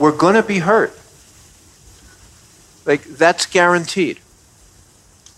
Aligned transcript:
we're 0.00 0.16
going 0.16 0.34
to 0.34 0.42
be 0.42 0.60
hurt. 0.60 0.98
Like, 2.86 3.04
that's 3.04 3.44
guaranteed. 3.44 4.18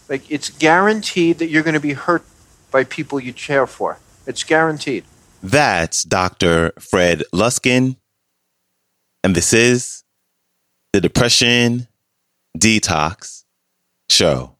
Like, 0.08 0.30
it's 0.30 0.50
guaranteed 0.50 1.38
that 1.38 1.48
you're 1.48 1.64
going 1.64 1.74
to 1.74 1.80
be 1.80 1.94
hurt 1.94 2.24
by 2.70 2.84
people 2.84 3.18
you 3.18 3.32
care 3.32 3.66
for. 3.66 3.98
It's 4.24 4.44
guaranteed. 4.44 5.04
That's 5.42 6.04
Dr. 6.04 6.72
Fred 6.78 7.24
Luskin. 7.34 7.96
And 9.24 9.34
this 9.34 9.52
is 9.52 10.04
the 10.92 11.00
Depression 11.00 11.88
Detox 12.56 13.42
Show. 14.08 14.56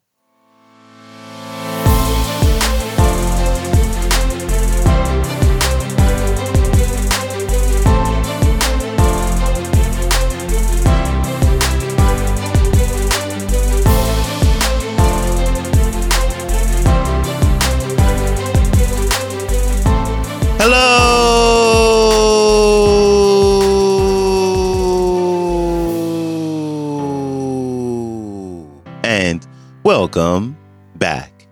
Welcome 29.85 30.57
back 30.95 31.49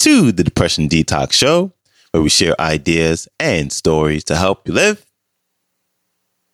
to 0.00 0.30
the 0.30 0.44
Depression 0.44 0.90
Detox 0.90 1.32
Show, 1.32 1.72
where 2.10 2.22
we 2.22 2.28
share 2.28 2.54
ideas 2.60 3.28
and 3.40 3.72
stories 3.72 4.24
to 4.24 4.36
help 4.36 4.68
you 4.68 4.74
live 4.74 5.06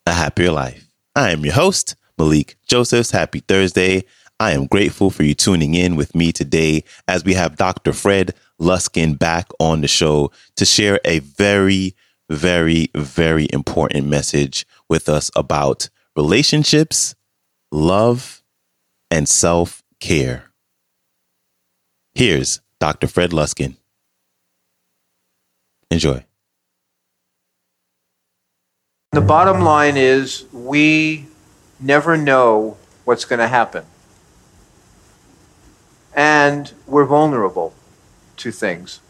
a 0.06 0.12
happier 0.12 0.52
life. 0.52 0.86
I 1.16 1.32
am 1.32 1.44
your 1.44 1.54
host, 1.54 1.96
Malikee 2.16 2.54
Josephs. 2.68 3.10
Happy 3.10 3.40
Thursday. 3.40 4.04
I 4.38 4.52
am 4.52 4.66
grateful 4.66 5.10
for 5.10 5.24
you 5.24 5.34
tuning 5.34 5.74
in 5.74 5.96
with 5.96 6.14
me 6.14 6.30
today 6.30 6.84
as 7.08 7.24
we 7.24 7.34
have 7.34 7.56
Dr. 7.56 7.92
Fred 7.92 8.32
Luskin 8.60 9.18
back 9.18 9.48
on 9.58 9.80
the 9.80 9.88
show 9.88 10.30
to 10.54 10.64
share 10.64 11.00
a 11.04 11.18
very, 11.18 11.96
very, 12.30 12.92
very 12.94 13.48
important 13.52 14.06
message 14.06 14.68
with 14.88 15.08
us 15.08 15.32
about 15.34 15.88
relationships, 16.14 17.16
love, 17.72 18.44
and 19.10 19.28
self 19.28 19.82
care. 19.98 20.51
Here's 22.14 22.60
Dr. 22.78 23.06
Fred 23.06 23.30
Luskin. 23.30 23.76
Enjoy. 25.90 26.24
The 29.12 29.22
bottom 29.22 29.62
line 29.62 29.96
is 29.96 30.44
we 30.52 31.26
never 31.80 32.16
know 32.16 32.76
what's 33.04 33.24
going 33.24 33.38
to 33.38 33.48
happen. 33.48 33.84
And 36.14 36.72
we're 36.86 37.06
vulnerable 37.06 37.72
to 38.38 38.50
things. 38.50 39.00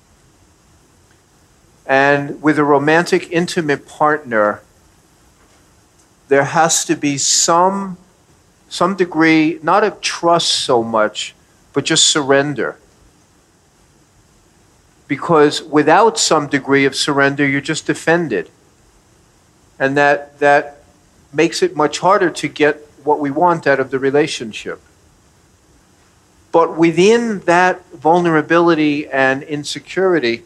And 1.84 2.40
with 2.40 2.58
a 2.58 2.64
romantic, 2.64 3.30
intimate 3.32 3.86
partner, 3.86 4.62
there 6.28 6.44
has 6.44 6.84
to 6.84 6.96
be 6.96 7.18
some, 7.18 7.98
some 8.68 8.94
degree, 8.96 9.58
not 9.62 9.82
of 9.82 10.00
trust 10.00 10.48
so 10.48 10.84
much, 10.84 11.34
but 11.72 11.84
just 11.84 12.06
surrender. 12.06 12.78
Because 15.12 15.62
without 15.62 16.18
some 16.18 16.46
degree 16.46 16.86
of 16.86 16.96
surrender, 16.96 17.46
you're 17.46 17.60
just 17.60 17.86
defended. 17.86 18.48
And 19.78 19.94
that, 19.94 20.38
that 20.38 20.78
makes 21.34 21.62
it 21.62 21.76
much 21.76 21.98
harder 21.98 22.30
to 22.30 22.48
get 22.48 22.76
what 23.04 23.20
we 23.20 23.30
want 23.30 23.66
out 23.66 23.78
of 23.78 23.90
the 23.90 23.98
relationship. 23.98 24.80
But 26.50 26.78
within 26.78 27.40
that 27.40 27.84
vulnerability 27.90 29.06
and 29.06 29.42
insecurity, 29.42 30.44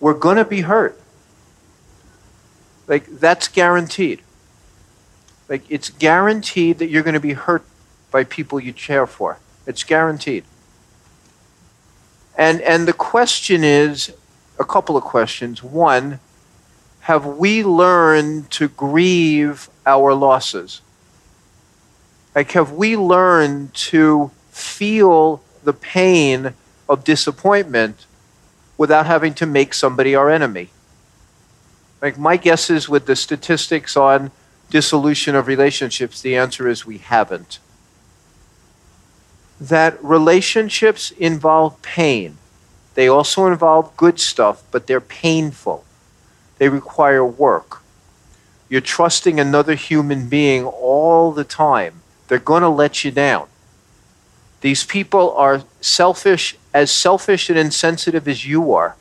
we're 0.00 0.14
going 0.14 0.38
to 0.38 0.46
be 0.46 0.62
hurt. 0.62 0.98
Like, 2.86 3.04
that's 3.20 3.46
guaranteed. 3.46 4.22
Like, 5.50 5.64
it's 5.68 5.90
guaranteed 5.90 6.78
that 6.78 6.88
you're 6.88 7.02
going 7.02 7.12
to 7.12 7.20
be 7.20 7.34
hurt 7.34 7.62
by 8.10 8.24
people 8.24 8.58
you 8.58 8.72
care 8.72 9.06
for. 9.06 9.38
It's 9.66 9.84
guaranteed. 9.84 10.44
And, 12.36 12.60
and 12.62 12.88
the 12.88 12.92
question 12.92 13.62
is 13.62 14.12
a 14.58 14.64
couple 14.64 14.96
of 14.96 15.04
questions. 15.04 15.62
One, 15.62 16.20
have 17.00 17.26
we 17.26 17.64
learned 17.64 18.50
to 18.52 18.68
grieve 18.68 19.68
our 19.84 20.14
losses? 20.14 20.80
Like, 22.34 22.52
have 22.52 22.72
we 22.72 22.96
learned 22.96 23.74
to 23.74 24.30
feel 24.50 25.42
the 25.64 25.72
pain 25.72 26.54
of 26.88 27.04
disappointment 27.04 28.06
without 28.78 29.06
having 29.06 29.34
to 29.34 29.46
make 29.46 29.74
somebody 29.74 30.14
our 30.14 30.30
enemy? 30.30 30.70
Like, 32.00 32.18
my 32.18 32.36
guess 32.36 32.70
is 32.70 32.88
with 32.88 33.06
the 33.06 33.16
statistics 33.16 33.96
on 33.96 34.30
dissolution 34.70 35.34
of 35.34 35.46
relationships, 35.46 36.22
the 36.22 36.36
answer 36.36 36.66
is 36.66 36.86
we 36.86 36.98
haven't. 36.98 37.58
That 39.68 40.02
relationships 40.02 41.12
involve 41.12 41.80
pain. 41.82 42.38
They 42.94 43.06
also 43.06 43.46
involve 43.46 43.96
good 43.96 44.18
stuff, 44.18 44.64
but 44.72 44.88
they're 44.88 45.00
painful. 45.00 45.84
They 46.58 46.68
require 46.68 47.24
work. 47.24 47.80
You're 48.68 48.80
trusting 48.80 49.38
another 49.38 49.76
human 49.76 50.28
being 50.28 50.64
all 50.64 51.30
the 51.30 51.44
time. 51.44 52.02
They're 52.26 52.38
going 52.38 52.62
to 52.62 52.68
let 52.68 53.04
you 53.04 53.12
down. 53.12 53.46
These 54.62 54.84
people 54.84 55.32
are 55.36 55.62
selfish, 55.80 56.56
as 56.74 56.90
selfish 56.90 57.48
and 57.48 57.58
insensitive 57.58 58.26
as 58.26 58.44
you 58.44 58.72
are. 58.72 58.96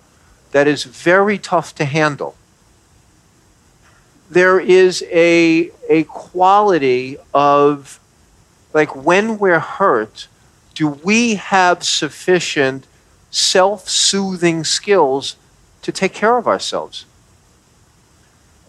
That 0.52 0.68
is 0.68 0.84
very 0.84 1.40
tough 1.40 1.74
to 1.76 1.86
handle. 1.86 2.36
There 4.30 4.60
is 4.60 5.04
a, 5.12 5.72
a 5.90 6.04
quality 6.04 7.18
of, 7.34 8.00
like, 8.74 8.96
when 8.96 9.40
we're 9.40 9.60
hurt, 9.60 10.28
do 10.74 10.88
we 10.88 11.36
have 11.36 11.84
sufficient 11.84 12.88
self 13.30 13.88
soothing 13.90 14.64
skills 14.64 15.36
to 15.82 15.92
take 15.92 16.14
care 16.14 16.38
of 16.38 16.48
ourselves? 16.48 17.06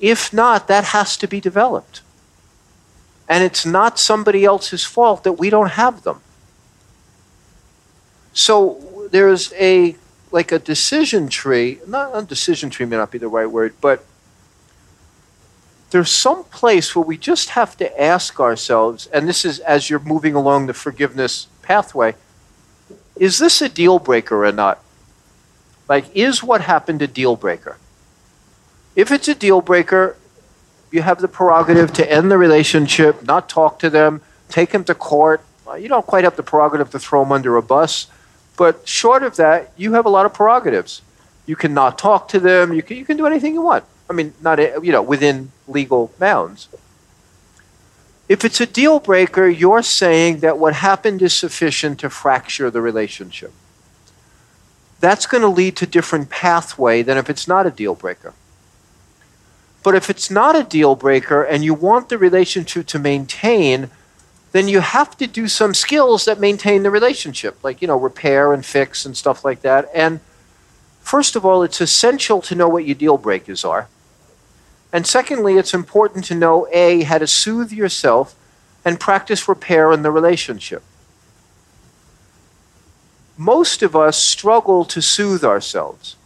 If 0.01 0.33
not, 0.33 0.67
that 0.69 0.85
has 0.85 1.17
to 1.19 1.29
be 1.29 1.41
developed. 1.41 2.03
And 3.29 3.45
it's 3.45 3.65
not 3.65 3.99
somebody 3.99 4.45
else's 4.45 4.85
fault 4.85 5.25
that 5.25 5.35
we 5.35 5.49
don't 5.49 5.71
have 5.71 6.03
them. 6.03 6.21
So 8.33 9.09
there's 9.11 9.53
a 9.55 9.97
like 10.33 10.51
a 10.51 10.59
decision 10.59 11.29
tree, 11.29 11.79
not 11.87 12.11
a 12.17 12.23
decision 12.23 12.71
tree 12.71 12.87
may 12.87 12.97
not 12.97 13.11
be 13.11 13.19
the 13.19 13.29
right 13.29 13.51
word, 13.51 13.75
but 13.83 14.05
there's 15.91 16.11
some 16.11 16.45
place 16.45 16.97
where 16.97 17.05
we 17.05 17.19
just 17.19 17.51
have 17.51 17.77
to 17.77 18.03
ask 18.03 18.41
ourselves, 18.41 19.07
and 19.09 19.29
this 19.29 19.45
is 19.45 19.59
as 19.61 19.91
you're 19.91 20.01
moving 20.01 20.35
along 20.35 20.67
the 20.67 20.75
forgiveness 20.75 21.49
pathway, 21.63 22.15
is 23.17 23.39
this 23.39 23.63
a 23.63 23.69
deal 23.69 23.99
breaker 23.99 24.45
or 24.45 24.53
not? 24.53 24.83
Like, 25.89 26.15
is 26.15 26.43
what 26.43 26.63
happened 26.63 27.03
a 27.03 27.07
deal 27.07 27.37
breaker? 27.37 27.79
If 28.95 29.11
it's 29.11 29.29
a 29.29 29.35
deal 29.35 29.61
breaker, 29.61 30.17
you 30.91 31.03
have 31.03 31.21
the 31.21 31.29
prerogative 31.29 31.93
to 31.95 32.11
end 32.11 32.31
the 32.31 32.39
relationship, 32.39 33.23
not 33.23 33.49
talk 33.49 33.79
to 33.81 33.91
them, 33.91 34.21
take 34.49 34.71
them 34.71 34.85
to 34.85 34.95
court. 34.95 35.43
You 35.79 35.89
don't 35.89 36.07
quite 36.07 36.25
have 36.25 36.37
the 36.37 36.43
prerogative 36.43 36.91
to 36.91 36.99
throw 36.99 37.23
them 37.25 37.33
under 37.33 37.57
a 37.57 37.63
bus, 37.63 38.07
but 38.57 38.87
short 38.87 39.23
of 39.23 39.37
that, 39.37 39.73
you 39.77 39.95
have 39.95 40.05
a 40.05 40.11
lot 40.11 40.27
of 40.27 40.35
prerogatives. 40.35 41.01
You 41.47 41.57
can 41.57 41.73
not 41.73 41.99
talk 41.99 42.29
to 42.29 42.41
them. 42.41 42.73
You 42.73 42.83
can, 42.83 42.97
you 42.99 43.05
can 43.05 43.17
do 43.17 43.27
anything 43.27 43.55
you 43.55 43.63
want. 43.63 43.85
I 44.09 44.13
mean, 44.13 44.35
not 44.43 44.59
you 44.59 44.93
know 44.93 45.03
within 45.03 45.53
legal 45.67 46.13
bounds. 46.19 46.69
If 48.33 48.47
it's 48.47 48.63
a 48.63 48.67
deal 48.67 48.99
breaker, 48.99 49.47
you're 49.47 49.83
saying 49.83 50.39
that 50.39 50.57
what 50.57 50.73
happened 50.73 51.21
is 51.21 51.35
sufficient 51.35 52.01
to 52.01 52.09
fracture 52.09 52.71
the 52.71 52.81
relationship. 52.81 53.53
That's 55.01 55.27
going 55.27 55.43
to 55.43 55.49
lead 55.49 55.77
to 55.77 55.87
different 55.87 56.31
pathway 56.31 57.03
than 57.03 57.19
if 57.19 57.29
it's 57.29 57.47
not 57.47 57.67
a 57.67 57.71
deal 57.71 57.95
breaker. 57.95 58.33
But 59.83 59.95
if 59.95 60.09
it's 60.09 60.31
not 60.31 60.57
a 60.57 60.63
deal 60.63 60.95
breaker 60.95 61.43
and 61.43 61.63
you 61.63 61.75
want 61.75 62.09
the 62.09 62.17
relationship 62.17 62.87
to 62.87 62.99
maintain, 62.99 63.91
then 64.53 64.67
you 64.67 64.81
have 64.81 65.15
to 65.19 65.27
do 65.27 65.47
some 65.47 65.75
skills 65.75 66.25
that 66.25 66.41
maintain 66.41 66.85
the 66.85 66.91
relationship, 66.91 67.63
like, 67.63 67.83
you 67.83 67.87
know, 67.87 67.99
repair 67.99 68.55
and 68.55 68.65
fix 68.65 69.05
and 69.05 69.15
stuff 69.15 69.45
like 69.45 69.61
that. 69.61 69.91
And 69.95 70.21
first 71.03 71.37
of 71.37 71.45
all, 71.45 71.63
it's 71.63 71.83
essential 71.83 72.41
to 72.41 72.55
know 72.55 72.71
what 72.71 72.87
your 72.87 72.95
deal 72.95 73.19
breakers 73.19 73.63
are. 73.63 73.89
And 74.93 75.07
secondly, 75.07 75.57
it's 75.57 75.73
important 75.73 76.25
to 76.27 76.35
know 76.35 76.69
A, 76.73 77.03
how 77.05 77.19
to 77.19 77.27
soothe 77.27 77.73
yourself 77.73 78.35
and 78.85 79.01
practice 79.01 79.49
repair 79.49 79.93
in 79.93 80.03
the 80.03 80.11
relationship. 80.11 80.83
Most 83.39 83.83
of 83.83 83.97
us 83.97 84.23
struggle 84.23 84.85
to 84.85 85.01
soothe 85.01 85.45
ourselves. 85.45 86.17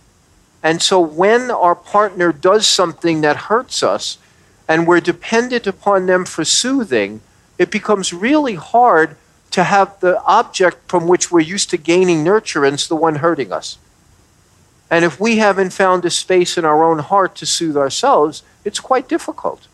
And 0.62 0.82
so 0.82 0.98
when 0.98 1.50
our 1.50 1.76
partner 1.76 2.32
does 2.32 2.66
something 2.66 3.20
that 3.20 3.36
hurts 3.36 3.82
us, 3.82 4.18
and 4.68 4.86
we're 4.86 5.00
dependent 5.00 5.66
upon 5.66 6.06
them 6.06 6.24
for 6.24 6.44
soothing, 6.44 7.20
it 7.58 7.70
becomes 7.70 8.12
really 8.12 8.54
hard 8.54 9.16
to 9.52 9.62
have 9.64 9.98
the 10.00 10.20
object 10.24 10.78
from 10.88 11.06
which 11.06 11.30
we're 11.30 11.40
used 11.40 11.70
to 11.70 11.76
gaining 11.76 12.24
nurturance 12.24 12.88
the 12.88 12.96
one 12.96 13.16
hurting 13.16 13.52
us. 13.52 13.78
And 14.90 15.04
if 15.04 15.20
we 15.20 15.36
haven't 15.38 15.72
found 15.72 16.04
a 16.04 16.10
space 16.10 16.58
in 16.58 16.64
our 16.64 16.84
own 16.84 16.98
heart 16.98 17.34
to 17.36 17.46
soothe 17.46 17.76
ourselves, 17.76 18.42
it's 18.66 18.80
quite 18.80 19.08
difficult. 19.08 19.68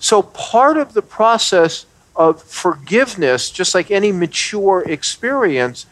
So, 0.00 0.20
part 0.22 0.76
of 0.76 0.94
the 0.94 1.02
process 1.02 1.86
of 2.16 2.42
forgiveness, 2.42 3.50
just 3.50 3.74
like 3.74 3.90
any 3.90 4.10
mature 4.10 4.82
experience, 4.84 5.86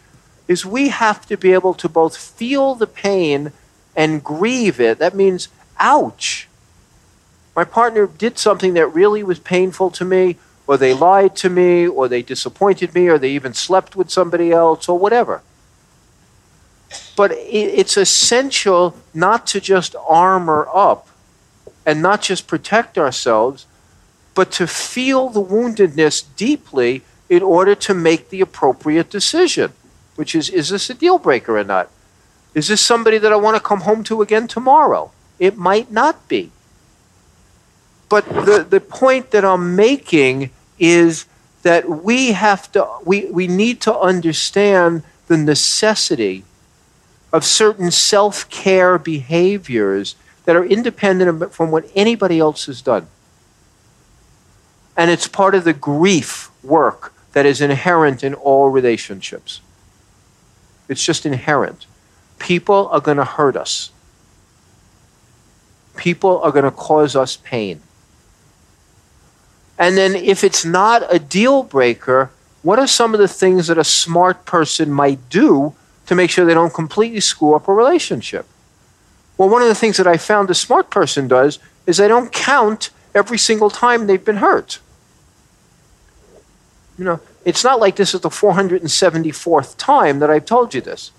is 0.49 0.65
we 0.65 0.89
have 0.89 1.25
to 1.27 1.37
be 1.37 1.53
able 1.53 1.73
to 1.75 1.87
both 1.87 2.17
feel 2.17 2.75
the 2.75 2.87
pain 2.87 3.53
and 3.95 4.23
grieve 4.23 4.81
it. 4.81 4.99
That 4.99 5.15
means, 5.15 5.47
ouch. 5.79 6.49
My 7.55 7.63
partner 7.63 8.07
did 8.07 8.37
something 8.37 8.73
that 8.73 8.87
really 8.87 9.23
was 9.23 9.39
painful 9.39 9.91
to 9.91 10.03
me, 10.03 10.37
or 10.67 10.75
they 10.75 10.93
lied 10.93 11.35
to 11.37 11.49
me, 11.49 11.87
or 11.87 12.07
they 12.07 12.21
disappointed 12.21 12.93
me, 12.93 13.07
or 13.07 13.17
they 13.17 13.31
even 13.31 13.53
slept 13.53 13.95
with 13.95 14.09
somebody 14.09 14.51
else, 14.51 14.89
or 14.89 14.99
whatever. 14.99 15.41
But 17.15 17.31
it's 17.33 17.95
essential 17.95 18.95
not 19.13 19.47
to 19.47 19.61
just 19.61 19.95
armor 20.07 20.67
up 20.73 21.08
and 21.89 22.03
not 22.03 22.21
just 22.21 22.45
protect 22.45 22.99
ourselves, 22.99 23.65
but 24.35 24.51
to 24.51 24.67
feel 24.67 25.27
the 25.27 25.41
woundedness 25.41 26.23
deeply 26.35 27.01
in 27.27 27.41
order 27.41 27.73
to 27.73 27.95
make 27.95 28.29
the 28.29 28.41
appropriate 28.41 29.09
decision, 29.09 29.73
which 30.15 30.35
is 30.35 30.51
is 30.51 30.69
this 30.69 30.91
a 30.91 30.93
deal 30.93 31.17
breaker 31.17 31.57
or 31.57 31.63
not? 31.63 31.89
Is 32.53 32.67
this 32.67 32.79
somebody 32.79 33.17
that 33.17 33.33
I 33.33 33.37
want 33.37 33.57
to 33.57 33.69
come 33.69 33.81
home 33.81 34.03
to 34.03 34.21
again 34.21 34.47
tomorrow? 34.47 35.09
It 35.39 35.57
might 35.57 35.91
not 35.91 36.27
be. 36.27 36.51
But 38.07 38.29
the, 38.29 38.63
the 38.69 38.79
point 38.79 39.31
that 39.31 39.43
I'm 39.43 39.75
making 39.75 40.51
is 40.77 41.25
that 41.63 41.89
we 41.89 42.33
have 42.33 42.71
to 42.73 42.87
we, 43.03 43.25
we 43.31 43.47
need 43.47 43.81
to 43.81 43.97
understand 43.97 45.01
the 45.25 45.37
necessity 45.37 46.43
of 47.33 47.43
certain 47.43 47.89
self-care 47.89 48.99
behaviors 48.99 50.15
that 50.49 50.55
are 50.55 50.65
independent 50.65 51.53
from 51.53 51.69
what 51.69 51.85
anybody 51.93 52.39
else 52.39 52.65
has 52.65 52.81
done. 52.81 53.05
And 54.97 55.11
it's 55.11 55.27
part 55.27 55.53
of 55.53 55.63
the 55.63 55.73
grief 55.73 56.49
work 56.63 57.13
that 57.33 57.45
is 57.45 57.61
inherent 57.61 58.23
in 58.23 58.33
all 58.33 58.69
relationships. 58.69 59.61
It's 60.87 61.05
just 61.05 61.23
inherent. 61.23 61.85
People 62.39 62.87
are 62.87 62.99
going 62.99 63.17
to 63.17 63.25
hurt 63.25 63.55
us. 63.55 63.91
People 65.95 66.41
are 66.41 66.51
going 66.51 66.65
to 66.65 66.71
cause 66.71 67.15
us 67.15 67.37
pain. 67.37 67.83
And 69.77 69.95
then, 69.95 70.15
if 70.15 70.43
it's 70.43 70.65
not 70.65 71.03
a 71.13 71.19
deal 71.19 71.61
breaker, 71.61 72.31
what 72.63 72.79
are 72.79 72.87
some 72.87 73.13
of 73.13 73.19
the 73.19 73.27
things 73.27 73.67
that 73.67 73.77
a 73.77 73.83
smart 73.83 74.45
person 74.45 74.91
might 74.91 75.29
do 75.29 75.75
to 76.07 76.15
make 76.15 76.31
sure 76.31 76.43
they 76.43 76.55
don't 76.55 76.73
completely 76.73 77.19
screw 77.19 77.53
up 77.53 77.67
a 77.67 77.71
relationship? 77.71 78.47
Well, 79.39 79.47
one 79.47 79.61
of 79.61 79.69
the 79.69 79.75
things 79.75 79.95
that 79.95 80.05
I 80.05 80.17
found 80.17 80.49
a 80.49 80.53
smart 80.53 80.89
person 80.89 81.29
does 81.29 81.59
is 81.87 81.95
they 81.95 82.09
don't 82.09 82.29
count 82.29 82.89
every 83.15 83.37
single 83.37 83.69
time 83.69 84.05
they've 84.05 84.23
been 84.23 84.37
hurt. 84.37 84.79
You 86.97 87.05
know, 87.05 87.21
it's 87.45 87.63
not 87.63 87.79
like 87.79 87.95
this 87.95 88.13
is 88.13 88.19
the 88.19 88.29
474th 88.29 89.77
time 89.77 90.19
that 90.19 90.29
I've 90.29 90.45
told 90.45 90.73
you 90.73 90.81
this, 90.81 91.11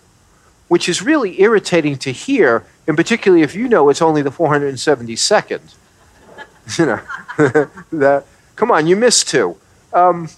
which 0.69 0.87
is 0.87 1.00
really 1.00 1.40
irritating 1.40 1.96
to 1.96 2.12
hear, 2.12 2.67
and 2.87 2.94
particularly 2.94 3.43
if 3.43 3.55
you 3.55 3.67
know 3.67 3.88
it's 3.88 4.02
only 4.02 4.20
the 4.20 4.31
472nd. 4.31 5.75
you 6.78 6.87
know, 6.87 7.00
that, 7.90 8.26
come 8.55 8.70
on, 8.70 8.87
you 8.87 8.96
missed 8.96 9.28
two. 9.28 9.56
Um, 9.94 10.28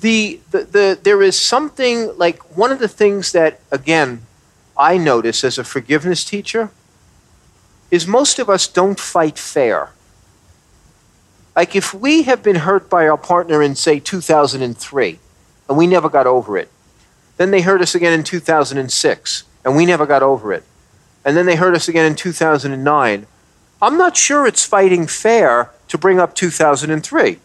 the, 0.00 0.40
the, 0.50 0.64
the, 0.64 0.98
there 1.02 1.22
is 1.22 1.38
something 1.38 2.16
like 2.16 2.56
one 2.56 2.72
of 2.72 2.78
the 2.78 2.88
things 2.88 3.32
that, 3.32 3.60
again, 3.70 4.22
I 4.76 4.96
notice 4.96 5.44
as 5.44 5.58
a 5.58 5.64
forgiveness 5.64 6.24
teacher 6.24 6.70
is 7.90 8.06
most 8.06 8.38
of 8.38 8.48
us 8.48 8.66
don't 8.66 8.98
fight 8.98 9.38
fair. 9.38 9.90
Like 11.54 11.74
if 11.76 11.92
we 11.92 12.22
have 12.22 12.42
been 12.42 12.56
hurt 12.56 12.88
by 12.88 13.06
our 13.08 13.18
partner 13.18 13.62
in, 13.62 13.74
say, 13.74 14.00
2003, 14.00 15.18
and 15.68 15.78
we 15.78 15.86
never 15.86 16.08
got 16.08 16.26
over 16.26 16.56
it, 16.56 16.70
then 17.36 17.50
they 17.50 17.62
hurt 17.62 17.82
us 17.82 17.94
again 17.94 18.12
in 18.12 18.24
2006, 18.24 19.44
and 19.64 19.76
we 19.76 19.86
never 19.86 20.06
got 20.06 20.22
over 20.22 20.52
it, 20.52 20.64
and 21.24 21.36
then 21.36 21.46
they 21.46 21.56
hurt 21.56 21.74
us 21.74 21.88
again 21.88 22.06
in 22.06 22.14
2009, 22.14 23.26
I'm 23.82 23.98
not 23.98 24.16
sure 24.16 24.46
it's 24.46 24.64
fighting 24.64 25.06
fair 25.06 25.70
to 25.88 25.98
bring 25.98 26.20
up 26.20 26.34
2003. 26.34 27.38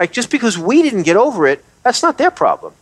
Like, 0.00 0.12
just 0.12 0.30
because 0.30 0.56
we 0.56 0.82
didn't 0.82 1.02
get 1.02 1.18
over 1.18 1.46
it, 1.46 1.62
that's 1.82 2.02
not 2.02 2.16
their 2.16 2.30
problem. 2.30 2.72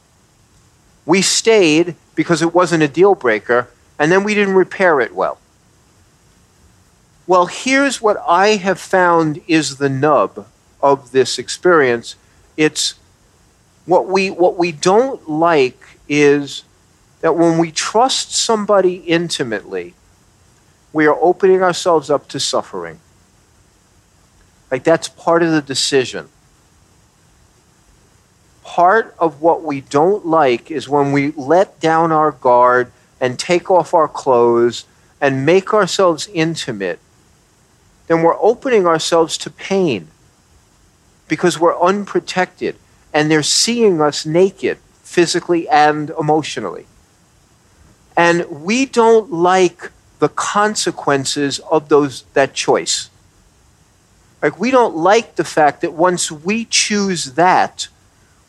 We 1.05 1.21
stayed 1.21 1.97
because 2.15 2.43
it 2.43 2.55
wasn't 2.55 2.85
a 2.85 2.89
deal 2.89 3.17
breaker, 3.17 3.69
and 3.99 4.13
then 4.13 4.23
we 4.23 4.37
didn't 4.37 4.55
repair 4.55 5.01
it 5.01 5.13
well. 5.17 5.39
Well, 7.27 7.47
here's 7.47 8.01
what 8.01 8.23
I 8.27 8.51
have 8.51 8.79
found 8.79 9.43
is 9.49 9.77
the 9.79 9.89
nub 9.89 10.47
of 10.81 11.11
this 11.11 11.41
experience. 11.41 12.15
It's 12.57 12.95
what 13.85 14.07
we 14.07 14.31
what 14.31 14.57
we 14.57 14.71
don't 14.71 15.29
like 15.29 15.99
is 16.09 16.63
that 17.21 17.37
when 17.37 17.59
we 17.59 17.73
trust 17.73 18.33
somebody 18.33 18.95
intimately, 18.95 19.95
we 20.93 21.07
are 21.07 21.19
opening 21.21 21.63
ourselves 21.63 22.11
up 22.11 22.29
to 22.29 22.39
suffering. 22.39 23.01
Like 24.71 24.85
that's 24.85 25.09
part 25.09 25.43
of 25.43 25.51
the 25.51 25.63
decision 25.63 26.29
part 28.79 29.13
of 29.19 29.43
what 29.43 29.65
we 29.65 29.81
don't 29.81 30.25
like 30.25 30.71
is 30.71 30.89
when 30.89 31.11
we 31.11 31.33
let 31.33 31.81
down 31.81 32.13
our 32.13 32.31
guard 32.31 32.93
and 33.21 33.37
take 33.37 33.69
off 33.69 33.93
our 33.93 34.07
clothes 34.07 34.85
and 35.21 35.45
make 35.45 35.75
ourselves 35.75 36.29
intimate, 36.33 37.01
then 38.07 38.23
we're 38.23 38.41
opening 38.41 38.87
ourselves 38.87 39.37
to 39.37 39.51
pain 39.51 40.07
because 41.27 41.59
we're 41.59 41.77
unprotected 41.81 42.77
and 43.13 43.29
they're 43.29 43.43
seeing 43.43 44.01
us 44.01 44.25
naked 44.25 44.79
physically 45.03 45.69
and 45.69 46.11
emotionally. 46.11 46.87
And 48.17 48.49
we 48.49 48.87
don't 48.87 49.33
like 49.33 49.91
the 50.21 50.29
consequences 50.29 51.59
of 51.69 51.89
those 51.89 52.23
that 52.35 52.55
choice. 52.55 53.11
Like 54.41 54.61
we 54.61 54.71
don't 54.71 54.95
like 54.95 55.35
the 55.35 55.43
fact 55.43 55.81
that 55.81 55.95
once 55.95 56.31
we 56.31 56.65
choose 56.65 57.33
that, 57.35 57.89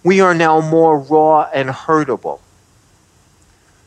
we 0.03 0.21
are 0.21 0.33
now 0.33 0.61
more 0.61 0.97
raw 0.97 1.49
and 1.53 1.69
hurtable. 1.69 2.39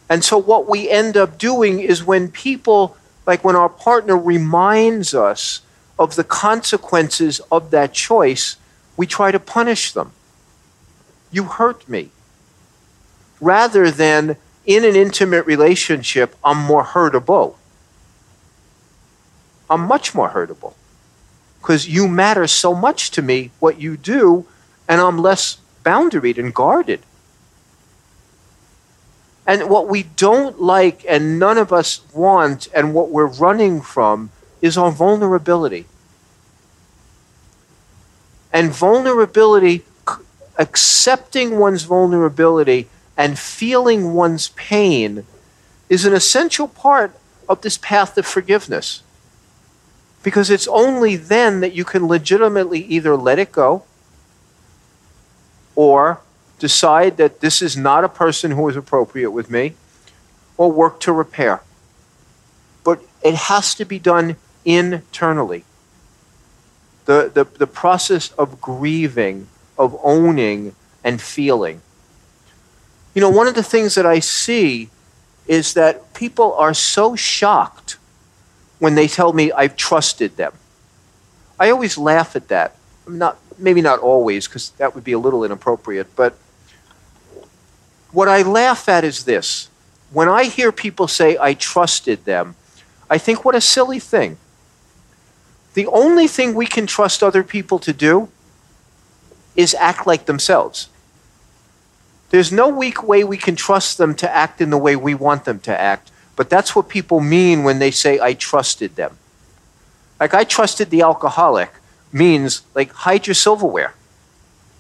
And 0.09 0.25
so, 0.25 0.37
what 0.37 0.69
we 0.69 0.91
end 0.91 1.17
up 1.17 1.39
doing 1.39 1.81
is 1.81 2.05
when 2.05 2.31
people, 2.31 2.97
like 3.27 3.43
when 3.43 3.57
our 3.57 3.69
partner 3.69 4.17
reminds 4.17 5.15
us 5.15 5.63
of 5.99 6.17
the 6.17 6.25
consequences 6.25 7.41
of 7.51 7.71
that 7.71 7.95
choice, 7.95 8.57
we 8.97 9.07
try 9.07 9.31
to 9.31 9.41
punish 9.41 9.93
them. 9.93 10.13
You 11.31 11.45
hurt 11.45 11.89
me. 11.89 12.11
Rather 13.41 13.91
than 13.91 14.37
in 14.67 14.85
an 14.85 14.95
intimate 14.95 15.47
relationship, 15.47 16.37
I'm 16.45 16.59
more 16.59 16.85
hurtable. 16.85 17.57
I'm 19.71 19.81
much 19.81 20.15
more 20.15 20.31
hurtable 20.31 20.75
because 21.63 21.89
you 21.89 22.07
matter 22.09 22.47
so 22.47 22.75
much 22.75 23.11
to 23.13 23.23
me, 23.23 23.51
what 23.61 23.81
you 23.81 23.97
do, 23.97 24.47
and 24.89 25.01
I'm 25.01 25.19
less 25.19 25.59
boundaried 25.83 26.39
and 26.39 26.55
guarded. 26.55 27.01
And 29.47 29.69
what 29.69 29.89
we 29.89 30.05
don't 30.05 30.61
like 30.61 31.05
and 31.09 31.39
none 31.39 31.59
of 31.59 31.73
us 31.73 32.01
want 32.15 32.69
and 32.75 32.95
what 32.95 33.11
we're 33.11 33.27
running 33.27 33.81
from 33.81 34.31
is 34.61 34.79
our 34.79 34.93
vulnerability. 34.93 35.87
And 38.53 38.71
vulnerability, 38.71 39.85
accepting 40.59 41.59
one's 41.59 41.83
vulnerability 41.83 42.89
and 43.17 43.39
feeling 43.39 44.15
one's 44.15 44.51
pain 44.51 45.27
is 45.89 46.05
an 46.05 46.13
essential 46.13 46.69
part 46.69 47.15
of 47.49 47.63
this 47.63 47.79
path 47.79 48.17
of 48.17 48.27
forgiveness. 48.27 49.03
Because 50.23 50.51
it's 50.51 50.69
only 50.69 51.17
then 51.17 51.61
that 51.61 51.73
you 51.73 51.85
can 51.85 52.07
legitimately 52.07 52.81
either 52.85 53.17
let 53.17 53.41
it 53.41 53.51
go 53.51 53.85
or 55.83 56.21
decide 56.61 57.17
that 57.17 57.41
this 57.41 57.61
is 57.61 57.77
not 57.77 58.05
a 58.05 58.09
person 58.09 58.53
who 58.53 58.69
is 58.69 58.77
appropriate 58.77 59.33
with 59.33 59.51
me, 59.51 59.75
or 60.57 60.71
work 60.71 61.01
to 61.01 61.13
repair. 61.13 61.61
But 62.85 63.03
it 63.25 63.35
has 63.35 63.75
to 63.75 63.85
be 63.85 63.99
done 63.99 64.37
internally. 64.65 65.65
The, 67.07 67.33
the, 67.35 67.45
the 67.59 67.67
process 67.67 68.31
of 68.35 68.61
grieving, 68.61 69.49
of 69.77 69.99
owning, 70.05 70.77
and 71.03 71.21
feeling. 71.21 71.81
You 73.13 73.21
know, 73.23 73.31
one 73.31 73.49
of 73.49 73.57
the 73.57 73.65
things 73.65 73.97
that 73.97 74.07
I 74.07 74.21
see 74.21 74.89
is 75.49 75.75
that 75.75 76.15
people 76.15 76.55
are 76.55 76.75
so 76.75 77.17
shocked 77.17 77.97
when 78.79 78.95
they 78.95 79.09
tell 79.09 79.33
me 79.33 79.51
I've 79.51 79.75
trusted 79.75 80.37
them. 80.37 80.53
I 81.59 81.71
always 81.71 81.99
laugh 81.99 82.37
at 82.37 82.47
that. 82.49 82.77
Not 83.07 83.39
maybe 83.59 83.81
not 83.81 83.99
always 84.01 84.47
because 84.47 84.71
that 84.71 84.95
would 84.95 85.05
be 85.05 85.13
a 85.13 85.19
little 85.19 85.45
inappropriate, 85.45 86.15
but 86.17 86.37
what 88.11 88.29
I 88.29 88.43
laugh 88.43 88.89
at 88.89 89.05
is 89.05 89.25
this. 89.25 89.69
When 90.13 90.29
I 90.29 90.45
hear 90.45 90.73
people 90.73 91.09
say 91.09 91.39
I 91.41 91.55
trusted 91.55 92.25
them, 92.25 92.55
I 93.09 93.19
think 93.19 93.45
what 93.45 93.55
a 93.55 93.61
silly 93.61 93.99
thing. 93.99 94.37
The 95.75 95.87
only 95.87 96.27
thing 96.27 96.55
we 96.55 96.67
can 96.67 96.87
trust 96.87 97.23
other 97.23 97.43
people 97.43 97.79
to 97.79 97.93
do 97.93 98.29
is 99.57 99.75
act 99.75 100.07
like 100.07 100.27
themselves. 100.27 100.89
There's 102.31 102.53
no 102.53 102.69
weak 102.69 103.03
way 103.03 103.25
we 103.25 103.37
can 103.37 103.57
trust 103.57 103.99
them 103.99 104.15
to 104.17 104.31
act 104.35 104.61
in 104.61 104.71
the 104.71 104.79
way 104.79 104.97
we 104.97 105.15
want 105.15 105.45
them 105.45 105.61
to 105.61 105.79
act, 105.79 106.11
but 106.37 106.49
that's 106.49 106.75
what 106.75 106.89
people 106.89 107.21
mean 107.21 107.63
when 107.63 107.79
they 107.79 107.91
say, 107.91 108.19
I 108.21 108.35
trusted 108.35 108.97
them. 108.97 109.19
Like, 110.19 110.35
I 110.35 110.45
trusted 110.45 110.91
the 110.91 111.03
alcoholic 111.03 111.71
means, 112.13 112.63
like, 112.75 112.93
hide 112.93 113.27
your 113.27 113.35
silverware. 113.35 113.95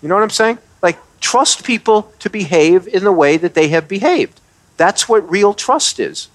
You 0.03 0.09
know 0.09 0.15
what 0.15 0.25
I'm 0.25 0.31
saying? 0.31 0.59
Like, 0.83 0.99
trust 1.21 1.65
people 1.65 2.13
to 2.19 2.29
behave 2.29 2.87
in 2.89 3.05
the 3.05 3.13
way 3.13 3.37
that 3.37 3.55
they 3.55 3.69
have 3.69 3.89
behaved. 3.89 4.41
That's 4.77 5.09
what 5.09 5.31
real 5.31 5.55
trust 5.55 6.01
is. 6.01 6.29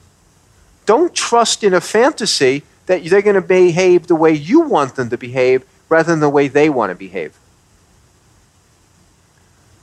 Don't 0.85 1.13
trust 1.13 1.63
in 1.63 1.73
a 1.73 1.81
fantasy 1.81 2.63
that 2.85 3.03
they're 3.03 3.21
going 3.21 3.35
to 3.35 3.41
behave 3.41 4.07
the 4.07 4.15
way 4.15 4.31
you 4.31 4.61
want 4.61 4.95
them 4.95 5.09
to 5.09 5.17
behave 5.17 5.65
rather 5.89 6.11
than 6.11 6.21
the 6.21 6.29
way 6.29 6.47
they 6.47 6.69
want 6.69 6.89
to 6.89 6.95
behave. 6.95 7.37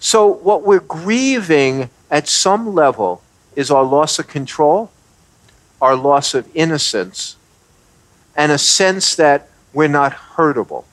So, 0.00 0.26
what 0.26 0.62
we're 0.62 0.80
grieving 0.80 1.90
at 2.10 2.28
some 2.28 2.74
level 2.74 3.22
is 3.56 3.70
our 3.70 3.84
loss 3.84 4.18
of 4.18 4.28
control, 4.28 4.90
our 5.80 5.96
loss 5.96 6.34
of 6.34 6.48
innocence, 6.54 7.36
and 8.36 8.52
a 8.52 8.58
sense 8.58 9.14
that 9.16 9.48
we're 9.72 9.88
not 9.88 10.12
hurtable. 10.36 10.84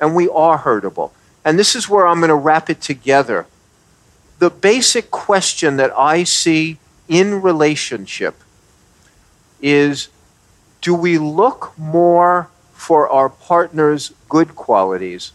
And 0.00 0.14
we 0.14 0.28
are 0.28 0.58
hurtable. 0.58 1.10
And 1.44 1.58
this 1.58 1.74
is 1.74 1.88
where 1.88 2.06
I'm 2.06 2.18
going 2.18 2.28
to 2.28 2.34
wrap 2.34 2.70
it 2.70 2.80
together. 2.80 3.46
The 4.38 4.50
basic 4.50 5.10
question 5.10 5.76
that 5.76 5.92
I 5.96 6.24
see 6.24 6.78
in 7.08 7.42
relationship 7.42 8.36
is 9.60 10.08
do 10.80 10.94
we 10.94 11.18
look 11.18 11.74
more 11.76 12.48
for 12.72 13.08
our 13.08 13.28
partner's 13.28 14.12
good 14.28 14.56
qualities 14.56 15.32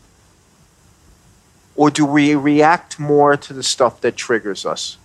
or 1.75 1.89
do 1.89 2.05
we 2.05 2.33
react 2.33 2.99
more 2.99 3.35
to 3.37 3.53
the 3.53 3.63
stuff 3.63 4.01
that 4.01 4.15
triggers 4.15 4.65
us? 4.65 4.97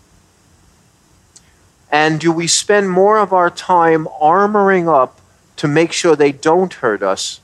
And 1.90 2.20
do 2.20 2.30
we 2.30 2.46
spend 2.46 2.90
more 2.90 3.18
of 3.18 3.32
our 3.32 3.50
time 3.50 4.06
armoring 4.22 4.88
up 4.88 5.20
to 5.56 5.66
make 5.66 5.92
sure 5.92 6.14
they 6.14 6.32
don't 6.32 6.72
hurt 6.74 7.02
us? 7.02 7.40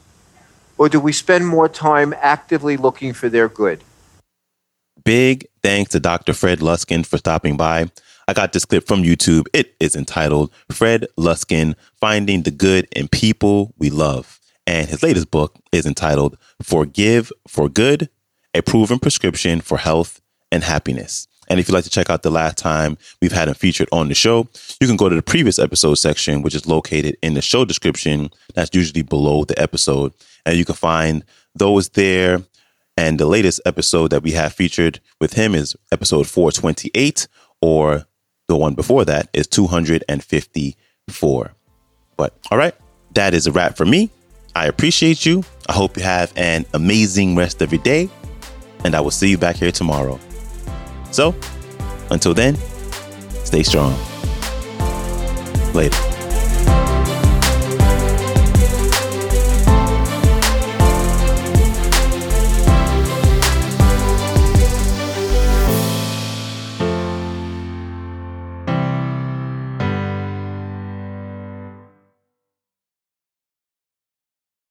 Or 0.78 0.88
do 0.88 1.00
we 1.00 1.12
spend 1.12 1.46
more 1.46 1.68
time 1.68 2.14
actively 2.20 2.76
looking 2.76 3.12
for 3.12 3.28
their 3.28 3.48
good? 3.48 3.82
Big 5.04 5.46
thanks 5.62 5.92
to 5.92 6.00
Dr. 6.00 6.32
Fred 6.32 6.60
Luskin 6.60 7.04
for 7.04 7.18
stopping 7.18 7.56
by. 7.56 7.90
I 8.28 8.32
got 8.32 8.52
this 8.52 8.64
clip 8.64 8.86
from 8.86 9.02
YouTube. 9.04 9.46
It 9.52 9.76
is 9.78 9.94
entitled 9.94 10.52
Fred 10.70 11.06
Luskin 11.16 11.74
Finding 12.00 12.42
the 12.42 12.50
Good 12.50 12.88
in 12.94 13.08
People 13.08 13.72
We 13.78 13.88
Love. 13.88 14.40
And 14.66 14.88
his 14.88 15.02
latest 15.02 15.30
book 15.30 15.56
is 15.70 15.86
entitled 15.86 16.36
Forgive 16.60 17.30
for 17.46 17.68
Good 17.68 18.08
a 18.56 18.62
proven 18.62 18.98
prescription 18.98 19.60
for 19.60 19.76
health 19.76 20.22
and 20.50 20.64
happiness. 20.64 21.28
And 21.48 21.60
if 21.60 21.68
you'd 21.68 21.74
like 21.74 21.84
to 21.84 21.90
check 21.90 22.10
out 22.10 22.22
the 22.22 22.30
last 22.30 22.58
time 22.58 22.98
we've 23.20 23.32
had 23.32 23.48
him 23.48 23.54
featured 23.54 23.88
on 23.92 24.08
the 24.08 24.14
show, 24.14 24.48
you 24.80 24.86
can 24.86 24.96
go 24.96 25.08
to 25.08 25.14
the 25.14 25.22
previous 25.22 25.58
episode 25.58 25.94
section, 25.94 26.42
which 26.42 26.54
is 26.54 26.66
located 26.66 27.16
in 27.22 27.34
the 27.34 27.42
show 27.42 27.64
description. 27.64 28.30
That's 28.54 28.74
usually 28.74 29.02
below 29.02 29.44
the 29.44 29.60
episode. 29.60 30.12
And 30.44 30.56
you 30.56 30.64
can 30.64 30.74
find 30.74 31.24
those 31.54 31.90
there. 31.90 32.42
And 32.96 33.20
the 33.20 33.26
latest 33.26 33.60
episode 33.66 34.10
that 34.10 34.22
we 34.22 34.32
have 34.32 34.54
featured 34.54 35.00
with 35.20 35.34
him 35.34 35.54
is 35.54 35.76
episode 35.92 36.26
428, 36.26 37.28
or 37.60 38.06
the 38.48 38.56
one 38.56 38.74
before 38.74 39.04
that 39.04 39.28
is 39.34 39.46
254. 39.46 41.54
But 42.16 42.34
all 42.50 42.56
right, 42.56 42.74
that 43.14 43.34
is 43.34 43.46
a 43.46 43.52
wrap 43.52 43.76
for 43.76 43.84
me. 43.84 44.10
I 44.54 44.66
appreciate 44.66 45.26
you. 45.26 45.44
I 45.68 45.74
hope 45.74 45.98
you 45.98 46.02
have 46.02 46.32
an 46.36 46.64
amazing 46.72 47.36
rest 47.36 47.60
of 47.60 47.72
your 47.72 47.82
day 47.82 48.08
and 48.84 48.94
I 48.94 49.00
will 49.00 49.10
see 49.10 49.28
you 49.28 49.36
back 49.36 49.56
here 49.56 49.72
tomorrow. 49.72 50.18
So, 51.10 51.34
until 52.10 52.34
then, 52.34 52.56
stay 53.44 53.62
strong. 53.62 53.94
Later. 55.74 56.15